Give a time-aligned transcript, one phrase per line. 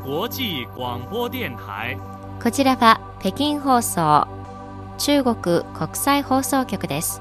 [0.00, 1.98] 際广播電台。
[2.42, 4.26] こちらは北京放送
[4.98, 5.34] 中国
[5.74, 7.20] 国際放送局です。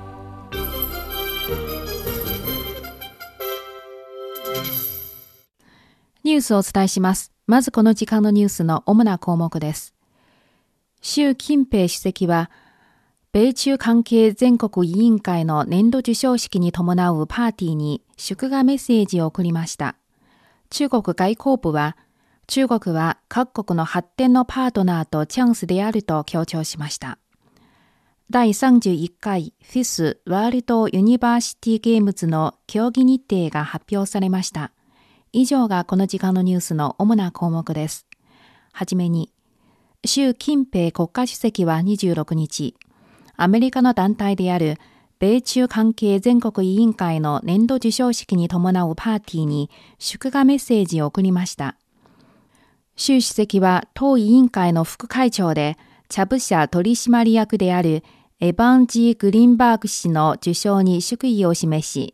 [6.23, 7.31] ニュースをお伝えします。
[7.47, 9.93] まずこの時間のニュースの主な項目です。
[11.01, 12.49] 習近平主席は、
[13.31, 19.95] 米中関係全国委員会の年度授賞式に伴うパーティーに祝賀メッセージを送りました。
[20.69, 21.97] 中国外交部は、
[22.49, 27.19] 中国は各国の発展のパートナーとチャンスであると強調しました。
[28.31, 34.71] 第31回 FISU ワールドユニバーシティゲームズの競技日程が発表されました。
[35.31, 38.07] 以上がこの時間のニュースの主な項目です。
[38.71, 39.31] はじめに、
[40.03, 42.75] 習近平国家主席は26日、
[43.35, 44.79] アメリカの団体である
[45.19, 49.69] 米中関係全国委員会の年度授賞式に伴うパーティーに
[49.99, 51.75] 祝賀メッセージを送りました。
[52.99, 55.77] 習主席は当委員会の副会長で、
[56.09, 58.03] チャブ社取締役である
[58.41, 62.13] エヴァンジー・グリーンバーグ氏の受賞に祝意を示し、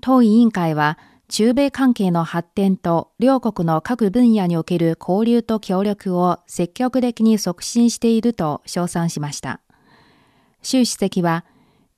[0.00, 9.60] 当委員会は中米関係の発展と両国の各分野における交流と協力を積極的に促進していると称賛しました。
[10.62, 11.44] 習主席は、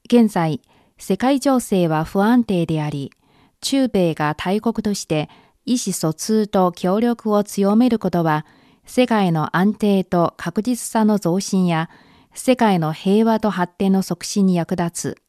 [0.06, 0.61] 現在、
[0.98, 3.12] 世界情勢は不安定であり、
[3.61, 5.28] 中米が大国として
[5.71, 8.45] 意思疎通と協力を強めることは、
[8.87, 11.89] 世界の安定と確実さの増進や、
[12.35, 15.23] 世界の平和と発展の促進に役立つ。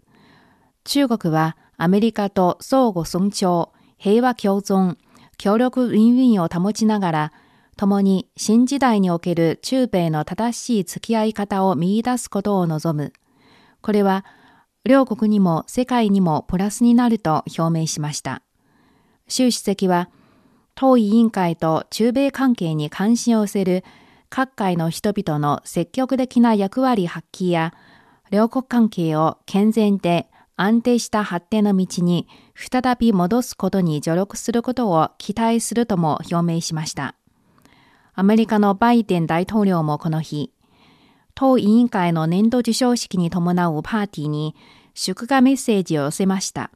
[0.83, 3.69] 中国はアメリカと相互尊重、
[3.99, 4.97] 平和共存、
[5.37, 7.33] 協力ウィンウィンを保ちながら、
[7.77, 13.13] 共に新時代における中米の正しい付き合い方を見出すことを望む。
[13.81, 14.25] これは、
[14.85, 18.41] 両国にも世界にもプラスになると表明しました。
[19.27, 20.09] 習主席は、
[20.81, 23.83] 当委員会と中米関係に関心を寄せる
[24.29, 27.75] 各界の人々の積極的な役割発揮や、
[28.31, 37.13] 両国関係を健全で安定した発展の道に再び戻すことに助力することを期待するとも表明しました。
[38.15, 40.51] アメリカのバイデン大統領もこの日、
[41.35, 44.55] 当委員会の年度授賞式に伴うパーティーに
[44.95, 46.71] 祝賀メッセージを寄せました。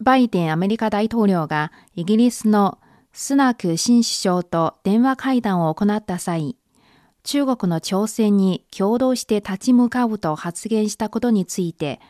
[0.00, 2.78] バイデンアメリカ大統領がイギリスの
[3.12, 6.56] スナク新首相と電話会談を行った際、
[7.22, 12.00] 中国の挑戦に共同して立ち向かうと発言したことについて、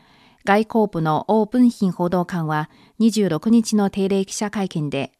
[0.45, 2.69] 外交部の王文賓報道官は
[3.01, 5.11] 26日の定例記者会見で、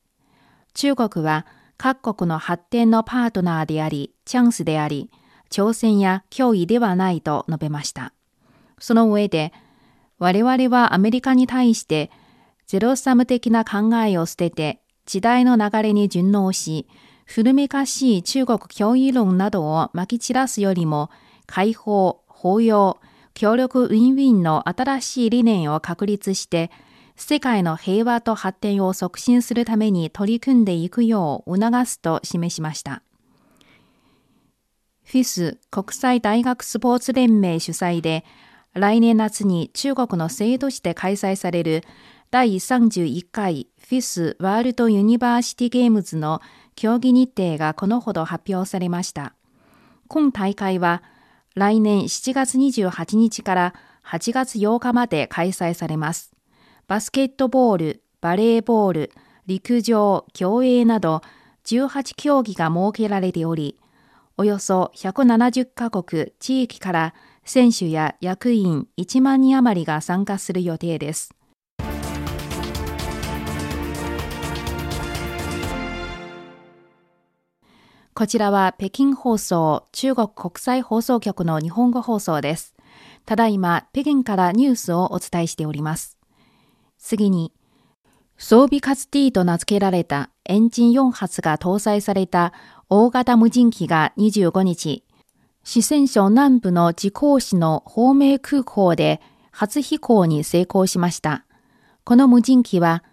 [0.74, 1.46] 中国は
[1.76, 5.12] 各国の発展のパートナーであり、チャンスであり、
[5.50, 8.14] 挑戦や脅威ではないと述べました。
[8.80, 9.52] その上で、
[10.20, 12.12] 我々はアメリカに対して
[12.72, 16.88] ゼロサム的な考えを捨てて、時代の流れに順応し、
[17.26, 21.10] 古めかしい中国脅威論などをまき散らすよりも、
[21.48, 23.02] 解放、包容、
[23.34, 26.72] 協力ウィンウィンの新しい理念を確立して、
[27.18, 33.04] 世界の平和と発展を促進するために取り組んでいくよう促すと示しました。
[35.04, 38.24] FISU国際大学スポーツ連盟主催で、
[38.74, 41.84] 来年夏に中国の成都市で開催される
[42.32, 46.40] 第31回 FISUワールドユニバーシティゲームズの
[46.78, 49.34] 競技日程がこのほど発表されました。
[50.08, 51.04] 今大会は
[51.56, 53.74] 来年7月28日から
[54.06, 56.32] 8月8日まで開催されます。
[56.88, 59.12] バスケットボール、バレーボール、
[59.46, 61.24] 陸上、競泳など
[61.66, 63.78] 18競技が設けられており、
[64.38, 67.14] およそ170カ国地域から
[67.44, 71.36] 選手や役員1万人余りが参加する予定です。
[78.22, 82.76] こちらは北京放送中国国際放送局の日本語放送です。
[83.26, 86.20] ただいま北京からニュースをお伝えしております。
[87.00, 87.52] 次に、
[88.38, 92.54] 装備カツ T と名付けられたエンジン4発が搭載された
[92.90, 95.04] 大型無人機が25日、
[95.64, 99.20] 四川省南部の自公市の方明空港で
[99.50, 101.44] 初飛行に成功しました。
[102.04, 103.04] この無人機は、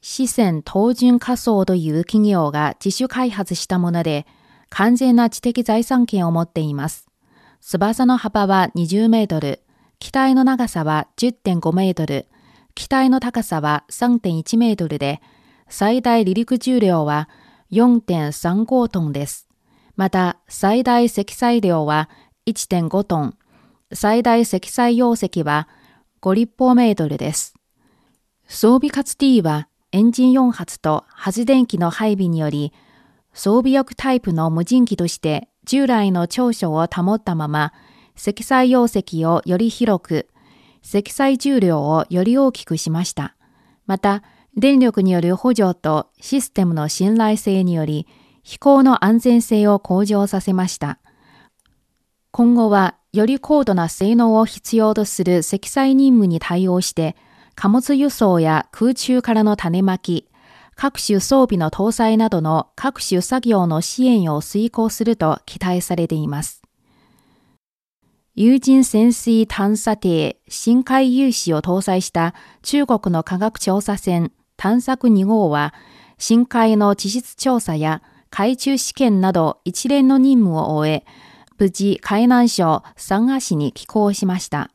[0.00, 4.26] 四川東順仮想という企業が自主開発したもので、
[4.70, 7.06] 完全な知的財産権を持っています。
[7.60, 9.60] 翼の幅は20メートル、
[9.98, 12.26] 機体の長さは10.5メートル、
[12.74, 15.20] 機体の高さは3.1メートルで、
[15.68, 17.28] 最大離陸重量は
[17.72, 19.48] 4.35トンです。
[19.96, 22.08] また、最大積載量は
[22.46, 23.34] 1.5トン、
[23.92, 25.68] 最大積載容積は
[26.22, 27.54] 5立方メートルです。
[28.46, 32.72] 装備カツ T はエンジン4発と発電機の配備により、
[33.38, 37.72] 装備翼タイプの無人機として従来の長所を保ったまま、
[38.16, 40.28] 積載容積をより広く、
[40.82, 43.36] 積載重量をより大きくしました。
[43.86, 44.24] また、
[44.56, 48.08] 電力による補助とシステムの信頼性により、
[48.42, 50.98] 飛行の安全性を向上させました。
[52.32, 57.14] 今後は、より高度な性能を必要とする積載任務に対応して、
[57.54, 60.28] 貨物輸送や空中からの種まき、
[60.80, 66.62] 各種装備の搭載などの各種作業の支援を遂行すると期待されています。
[68.36, 72.32] 有人潜水探査艇深海有志を搭載した
[72.62, 75.74] 中国の科学調査船探索2号は
[76.16, 81.04] 深海の地質調査や海中試験など一連の任務を終え、
[81.58, 84.70] 無事海南省三河市に寄港しました。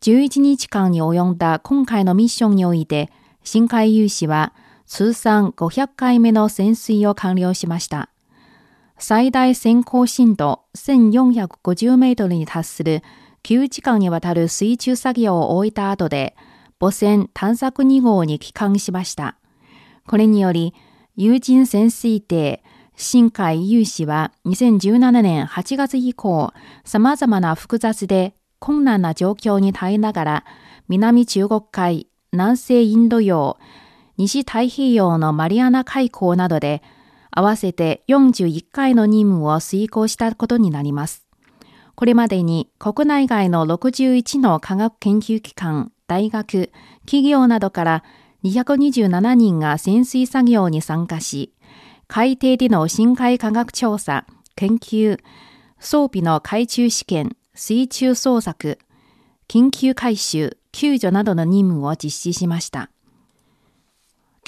[0.00, 3.10] 11日間に及んだ今回のミッションにおいて、
[3.42, 4.52] 深海有志は
[4.88, 8.08] 通算500回目の潜水を完了しました。
[8.98, 13.02] 最大潜航深度1450メートルに達する
[13.44, 16.34] 9時間にわたる水中作業を終えた後で、
[16.80, 19.36] 母船探索2号に帰還しました。
[20.06, 20.74] これにより、
[21.16, 22.62] 有人潜水艇
[22.96, 26.52] 深海有志は2017年8月以降、
[26.84, 30.44] 様々な複雑で困難な状況に耐えながら、
[30.88, 33.58] 南中国海、南西インド洋、
[34.18, 36.82] 西太平洋のマリアナ海溝などで
[37.30, 41.24] 合わせて41回の任務を遂行したことになります。
[41.94, 46.72] これまでに国内外の61の科学研究機関、大学、
[47.06, 48.04] 企業などから
[48.44, 51.52] 227人が潜水作業に参加し、
[52.08, 54.26] 海底での深海科学調査、
[54.56, 55.18] 研究、
[55.78, 58.78] 装備の海中試験、水中捜索、
[59.48, 62.90] 緊急回収、救助などの任務を実施しました。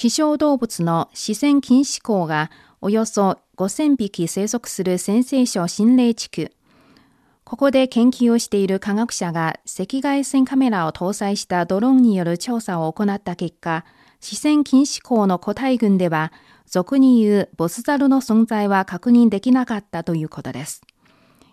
[0.00, 2.50] 希少動物の視線禁止港が
[2.80, 6.52] およそ5000匹生息する先西省心霊地区。
[7.44, 13.84] ここで研究をしている科学者が赤外線カメラを搭載したドローンによる調査を行った結果、
[14.20, 16.32] 視線禁止港の個体群では、
[16.64, 20.80] 俗に言うボスザルの存在は確認できなかったということです。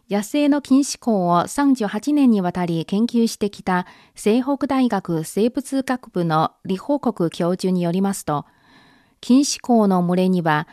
[0.10, 8.46] 野生の禁止港を38年にわたり研究してきた西北大学生物学部の李報国教授によりますと、
[9.20, 10.68] 禁止港の群れには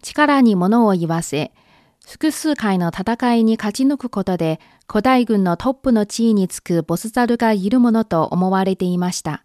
[0.00, 1.52] 力に物を言わせ、
[2.06, 4.58] 複数回の戦いに勝ち抜くことで
[4.88, 9.44] 古代軍のトップの地位につくボスザルがいるものと思われていました。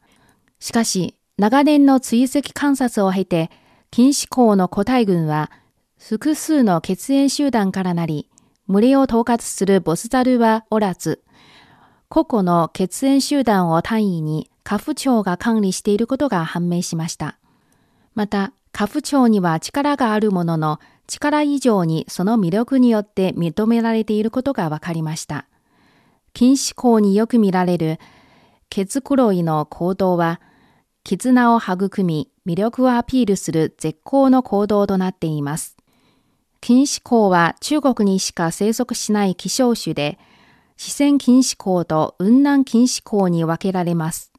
[0.60, 3.50] しかし、長年の追跡観察を経て、
[3.90, 5.52] 禁止港の古代軍は
[5.98, 8.30] 複数の血縁集団からなり、
[8.72, 11.22] 群れを統括するボスザルはおらず、
[12.08, 17.38] 個々の血縁集団を単位に家父長が管理していることが判明しました。
[18.16, 25.48] また、家父長には力があるものの、力以上にその魅力によって認められていることが分かりました。
[26.32, 28.00] 禁止校によく見られる
[28.70, 30.40] 血黒いの行動は、
[31.04, 35.76] 絆を育み、魅力をアピールする絶好の行動となっています。
[36.62, 40.20] 禁止校は中国にしか生息しない希少種で、
[40.78, 44.32] 視線禁止校と雲南禁止校に分けられます。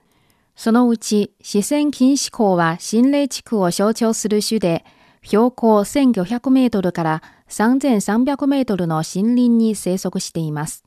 [0.54, 4.84] そのうち視線禁止校は心霊地区を象徴する種で、
[5.22, 10.84] 標高1500メートルから3300メートルの森林に生息しています。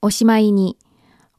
[0.00, 0.78] おしまいに、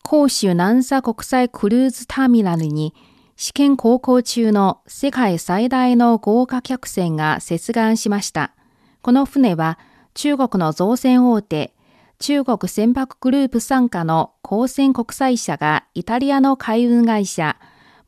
[0.08, 2.94] 広州南沙国際クルーズターミナルに
[3.38, 8.54] 試験航行中の世界最大の豪華客船が接岸しました。
[9.02, 9.80] この船は
[10.14, 11.74] 中国の造船大手、
[12.20, 17.56] 中国船舶グループ傘下の高専国際社がイタリアの海運会社、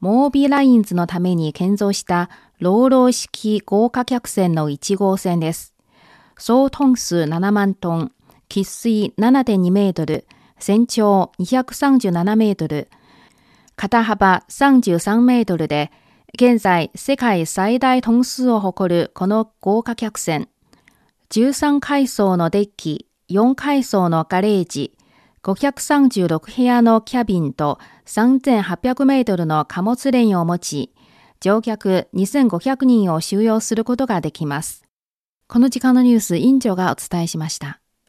[0.02, 2.30] モービーラインズのために建造した
[2.60, 5.74] ローロー式豪華客船の1号船です。
[6.38, 8.12] 総トン数7万トン、
[8.50, 10.26] 喫水7.2メートル、
[10.60, 12.90] 全長237メートル、
[13.78, 15.90] 肩幅33メートルで、
[16.34, 20.50] 現在世界最大トン数を誇るこの豪華客船。
[21.32, 24.92] 13階層のデッキ、4階層のガレージ、
[25.44, 30.94] 536部屋のキャビンと3800メートルの貨物レーンを持ち、
[31.40, 34.84] 乗客2500人を収容することができます。
[35.48, 37.81] この時間のニュース、委員長がお伝えしました。